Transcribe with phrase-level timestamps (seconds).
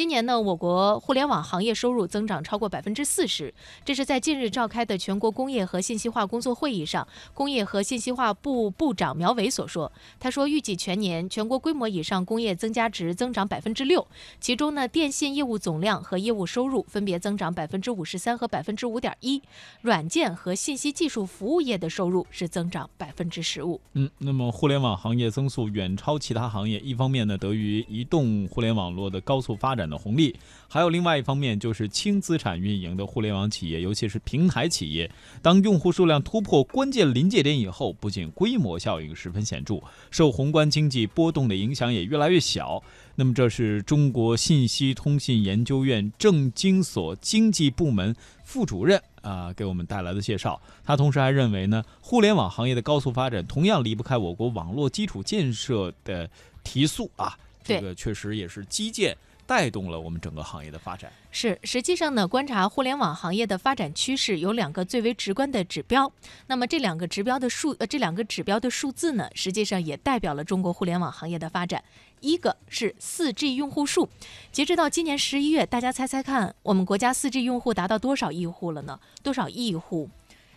[0.00, 3.52] 今年呢，我国互联网行业收入增长超过百分之四十。
[3.84, 9.92] 这是在近日召开的全国工业和信息化工作会议上，工业和信息化部部长苗圩所说。
[10.18, 14.08] 他说，预计全年全国规模以上工业增加值增长百分之六，
[14.40, 19.42] 其中呢，电信业务总量和业务收入分别增长百分之五十三和百分之五点一，
[19.82, 23.78] 软件和信息技术服务业的收入是增长百分之十五。
[23.92, 30.38] 嗯，那么互联网行业增速远超其他行业，一方面呢，得益于移动互联网络的高速发展的红利，
[30.68, 35.10] 还有另外一方面就是轻资产运营的互联网企业，尤其是平台企业，
[35.42, 42.82] 当用户数量突破关键临界点以后，不仅规模效应十分显著，受宏观经济波动的影响也越来越小。
[43.16, 50.58] 那么，这是中国信息通信研究院政经所经济部门副主任啊给我们带来的介绍。
[50.84, 56.30] 他同时还认为呢，互联网行业的高速发展同样离不开我国网络基础建设的
[56.64, 57.36] 提速啊。
[57.62, 59.14] 这个确实也是基建
[59.50, 61.12] 带动了我们整个行业的发展。
[61.32, 66.12] 是，实际上呢，观察互联网行业的发展趋势，有两个最为直观的指标。
[66.46, 71.82] 那么这两个指标的数，呃，这两个指标的数字呢，实际上也代表了中国互联网行业的发展。
[72.20, 74.08] 一个是四 G 用户数，
[74.52, 79.00] 截止到今年十一月，大家猜猜看，我们国家四 G 用户达到多少亿户了呢？
[79.20, 80.08] 多少亿户？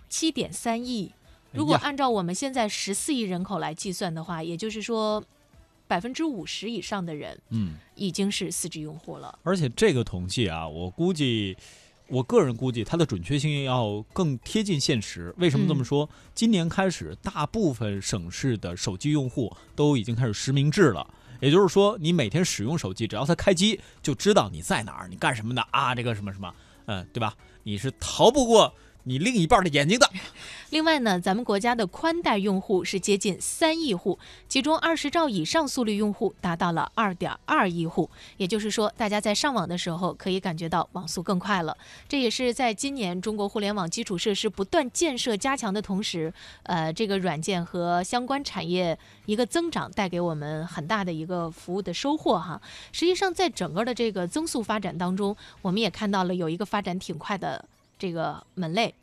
[0.08, 1.14] 七点三亿。
[1.52, 5.24] 如果按照我们现在十四亿人口来计算的话，也就是说。
[5.94, 9.38] 百分之五十以上的人，嗯，已经是四 G 用户了。
[9.44, 11.56] 而且这个统计啊，我估计，
[12.08, 15.32] 我个人估计它的准确性要更贴近现实。
[15.38, 16.10] 为什么这么说？
[16.34, 21.08] 今年开始，大部分省市的手机用户都已经开始实名制了。
[21.40, 25.94] 也就是说，你每天使用手机，只要它开机，就知道你在哪儿，你干什么的啊？
[25.94, 26.52] 这个什么什么，
[26.88, 27.36] 嗯，对吧？
[27.62, 28.74] 你是逃不过。
[29.04, 30.10] 你另一半的眼睛的。
[30.70, 38.10] 另外呢，咱们国家的宽带用户是接近三亿户，其中二十兆以上速率用户达到了二点二亿户。
[38.38, 41.78] 也就是说，大家在上网的时候可以感觉到网速更快了。
[42.08, 52.60] 这也是在今年中国互联网基础设施不断建设加强的同时，呃，这个软件和相关产业一个增长带给我们很大的一个服务的收获哈。
[52.92, 57.64] 实际上，在整个的这个增速发展当中，我们也看到了有一个发展挺快的。
[58.00, 58.94] 这个门类，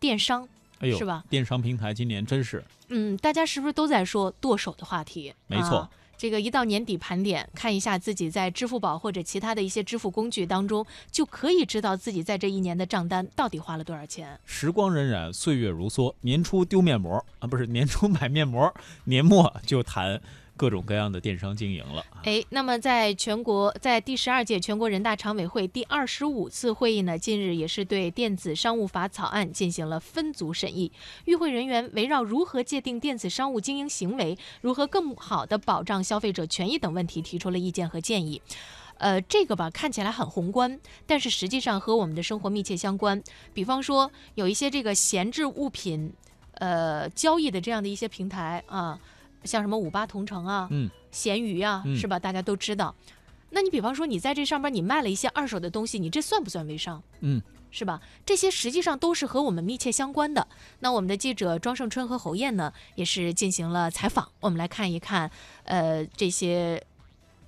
[0.00, 0.48] 电商，
[0.80, 1.22] 哎呦，是吧？
[1.28, 5.32] 电商平台今年真是，嗯，大家是不是都在说剁手的话题？
[5.46, 14.40] 没错，这个一到年底盘点，看一下自己在支付宝或者其他的一些支付工具当中，就可以知道自己在这一年的账单到底花了多少钱。
[14.46, 18.74] 时光荏苒，岁月如梭，年初丢面膜啊，不是年初买面膜，
[19.04, 20.20] 年末就谈。
[20.60, 22.04] 各种各样的电商经营了。
[22.24, 30.92] 哎，那么在全国，在第十二届全国人大常委会第二十五次会议呢，近日也是对电子商务法草案进行了分组审议。
[31.24, 38.42] 与会人员围绕如何界定电子商务经营行为，如何更好的保障消费者权益等问题提出了意见和建议。
[38.98, 43.22] 呃，这个吧看起来很宏观，但是实际上和我们的生活密切相关。
[43.54, 46.12] 比方说，有一些这个闲置物品，
[46.56, 49.00] 呃，交易的这样的一些平台啊。
[49.44, 52.18] 像什么五八同城啊，嗯，闲鱼啊，是吧？
[52.18, 52.94] 大家都知道。
[53.50, 57.02] 那你比方说，你在这上边你卖了一些二手的东西，你这算不算微商？
[57.20, 58.00] 嗯，是吧？
[58.24, 60.46] 这些实际上都是和我们密切相关的。
[60.78, 64.30] 那我们的记者庄胜春和侯艳呢，也是进行了采访。
[64.40, 65.30] 我们来看一看，
[65.64, 66.80] 呃，这些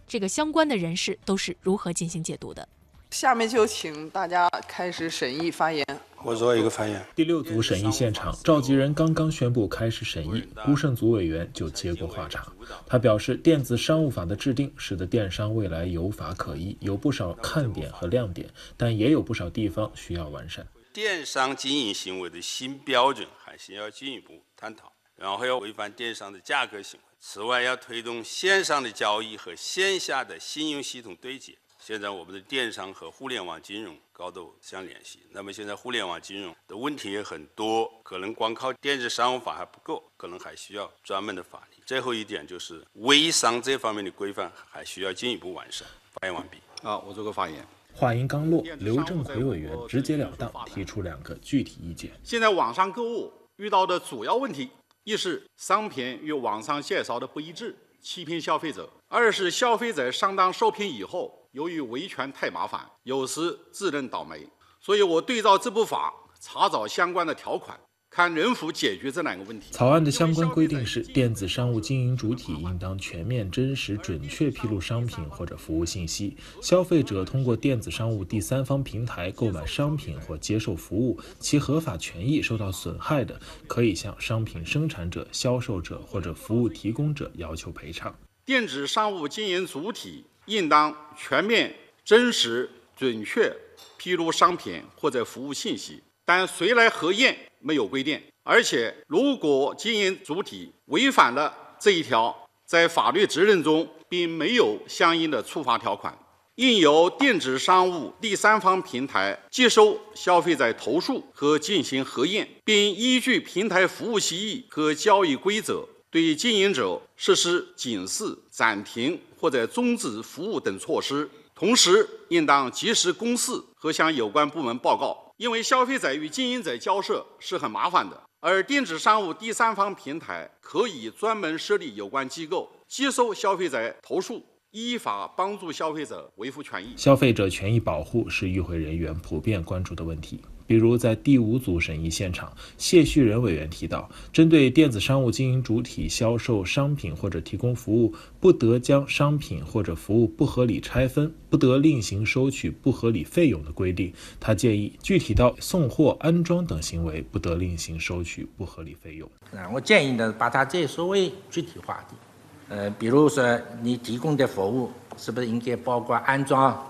[0.08, 2.69] 这个相关的人士都是如何进行解读的。
[3.12, 5.87] 下面就请大家开始审议发言。
[6.25, 7.05] 我做一个发言。
[7.15, 12.47] 第六组审议现场，召集人刚刚宣布开始审议，顾胜组委员就接过话茬。
[12.87, 20.67] 他表示，电子商务法的制定使得电商未来有法可依，有不少看点和亮点，但也有不少地方需要完善。
[20.91, 27.06] 电商经营行为的新标准还需要进一步探讨，然后要规范电商的价格行为。
[27.21, 31.59] 此外，要推动线上的交易和线下的信用系统对接。
[31.84, 41.82] 现在我们的电商和互联网金融高度相联系，那么现在互联网金融的问题也很多，可能光靠电子商务法还不够，可能还需要专门的法律。
[41.84, 45.84] 最后一点就是微商这方面的规范还需要进一步完善。
[46.12, 46.59] 发言完毕。
[46.87, 47.66] 啊，我做个发言。
[47.93, 52.12] 话音刚落，刘正奎委员直截了当提出两个具体意见。
[52.23, 54.70] 现在网上购物遇到的主要问题，
[55.02, 61.40] 一是商品与网上介绍的不一致，欺骗消费者；二是消费者上当受骗以后。
[61.52, 64.49] 由于维权太麻烦，有时自认倒霉，
[64.81, 66.10] 所以我对照这部法
[66.40, 67.78] 查找相关的条款，
[68.08, 69.70] 看能否解决这两个问题。
[69.70, 76.38] 草案的相关规定是，电子商务经营主体应当全面、真实、准确披露商品或者服务信息。
[76.62, 83.38] 消费者通过电子商务第三方平台购买商品或接受服务，其合法权益受到损害的，
[83.69, 88.14] 可以向商品生产者、销售者或者服务提供者要求赔偿。
[88.46, 90.25] 电子商务经营主体。
[90.47, 91.75] 应当全面、
[92.05, 93.55] 真实准确
[93.97, 98.21] 披露商品或者服务信息，但谁来核验没有规定。
[98.43, 102.37] 而且，如果经营主体违反了这一条，
[102.67, 106.17] 在法律责任中并没有相应的处罚条款。
[106.56, 121.26] 应由电子商务第三方平台接收消费者投诉和进行核验，并依据平台服务协议和交易规则，对经营者实施警示、暂停或者终止服务等措施。
[121.55, 128.23] 同时，应当及时公示和向有关部门报告，因为消费者与经营者交涉是很麻烦的。
[128.41, 134.44] 而电子商务第三方平台可以专门设立有关机构，接收消费者投诉。
[134.73, 136.94] 依法帮助消费者维护权益。
[136.97, 140.41] 消费者权益保护是与会人员普遍关注的问题。
[140.72, 154.10] 比如，在第五组审议现场，谢旭仁委员提到，针对电子商务经营主体销售商品或者提供服务，不得将商品或者服务不合理拆分，不得另行收取不合理费用的规定，
[154.40, 159.30] 他建议具体到送货、安装等行为，不得另行收取不合理费用。
[159.50, 162.80] 那，我建议呢，把它这稍微具体化点。
[162.80, 166.82] 呃，比如说你提供的服务是不是应该包括安装、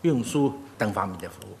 [0.00, 1.54] 运输等方面的服务？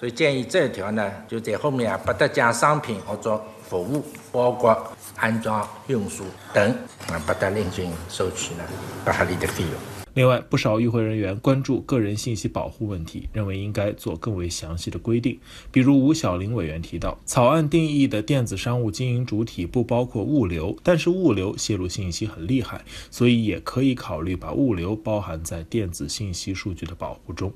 [0.00, 3.38] 所以建议这一条呢，就在后面啊，不得将商品或者
[3.68, 4.02] 服务
[4.32, 4.74] 包括
[5.14, 6.24] 安装、运输
[6.54, 6.70] 等
[7.08, 8.64] 啊，不得另行收取呢
[9.04, 9.72] 不合理的费用。
[10.14, 15.38] 另外，不少与会人员关注个人信息保护问题，认为应该做更为详细的规定。
[15.70, 27.52] 比如，吴晓玲委员提到，草案定义的电子商务经营主体不包括物流，但是物流泄露信息很厉害，所以也可以考虑把物流包含在电子信息数据的保护中。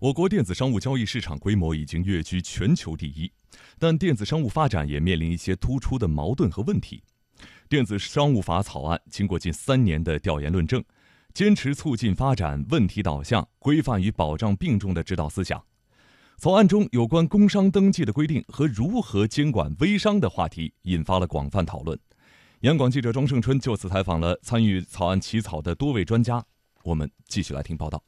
[0.00, 3.32] 我国电子商务交易市场规模已经跃居全球第一，
[3.80, 7.02] 但电子商务发展也面临一些突出的矛盾和问题。
[7.68, 10.82] 电子商务法草案经过近三年的调研论证。
[11.34, 15.62] 坚持促进发展、问题导向、规范与保障并重的指导思想。
[16.36, 21.96] 草案中有关工商登记的规定和如何监管微商的话题引发了广泛讨论。
[22.60, 26.44] 央广记者庄胜春就此采访了参与草案起草的多位专家。
[26.82, 28.02] 我们继续来听报道。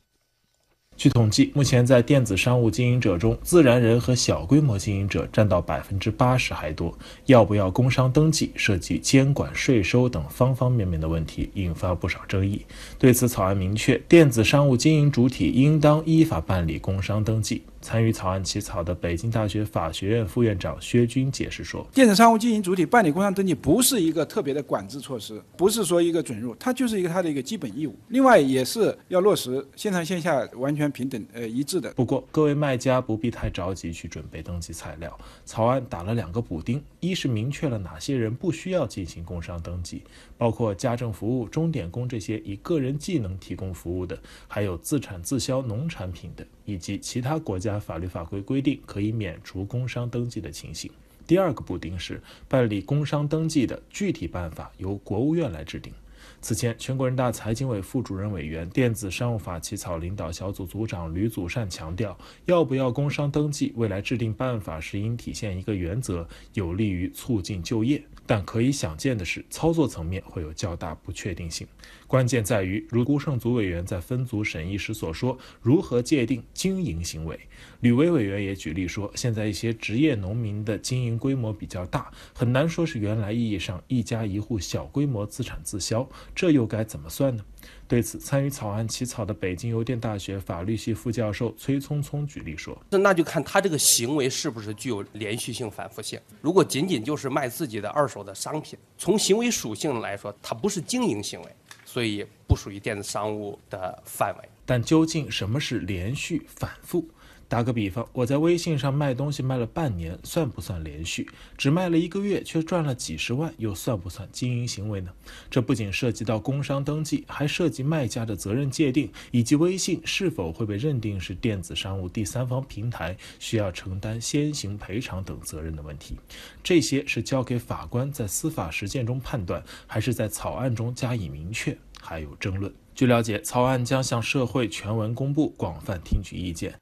[1.00, 6.94] 据统计，目前在电子商务经营者中，自然人和小规模经营者占到百分之八十还多。
[7.25, 12.61] 要不要工商登记，涉及监管、税收等方方面面的问题，引发不少争议。
[12.99, 17.62] 对此，草案明确，电子商务经营主体应当依法办理工商登记。
[17.82, 27.97] 参与草案起草的北京大学法学院副院长薛军解释说：“电子商务经营主体办理工商登记不是一个特别的管制措施，不是说一个准入，它就是一个它的一个基本义务。
[28.09, 31.91] 另外，也是要落实线上线下完全平等、呃一致的。
[31.94, 35.19] 不过，各位卖家不必太着急去准备登记材料。
[35.47, 40.03] 草案打了两个补丁：一是明确了哪些人不需要进行工商登记，
[40.37, 50.91] 包括家政服务、钟点工这些以个人技能提供服务的，还有自产自销农产品的。”以及其他国家法律法规规定可以免除工商登记的情形。
[51.27, 55.93] 第二个补丁是办理工商登记的具体办法由国务院来制定。
[56.43, 62.17] 此前，全国人大财经委副主任委员、电子商务法起草领导小组组长吕祖善强调，
[62.47, 68.03] 要不要工商登记，未来制定办法时应体现一个原则，有利于促进就业。
[68.27, 71.67] 但可以想见的是，操作层面会有较大不确定性。
[72.07, 77.39] 关键在于，如辜胜组委员在分组审议时所说，如何界定经营行为？
[77.81, 87.45] 吕维委员也举例说，现在一些职业农民的经营规模比较大，很难说是原来意义上一家一户小规模自产自销，这又该怎么算呢？
[87.87, 96.19] 对此，参与草案起草的北京邮电大学法律系副教授崔聪聪举例说：“那就看他这个行为是不是具有连续性、反复性。
[96.41, 101.49] 如果仅仅就是卖自己的二手的商品，从行为属性来说，它不是经营行为。”
[101.85, 104.49] 所以不属于电子商务的范围。
[104.65, 107.05] 但究竟什么是连续反复？
[107.50, 111.28] 打个比方，我在微信上卖东西卖了半年，算不算连续？
[111.59, 115.11] 只卖了一个月却赚了几十万，又算不算经营行为呢？
[115.50, 126.16] 这不仅涉及到工商登记，还涉及卖家的责任界定，以及微信是否会被认定是电子商务第三方平台，需要承担先行赔偿等责任的问题。
[126.62, 132.73] 这些是交给法官在司法实践中判断，还是在草案中加以明确，还有争论。
[132.95, 136.73] 据了解，草案将向社会全文公布，广泛听取意见。